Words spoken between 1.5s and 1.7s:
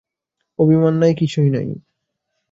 নাই।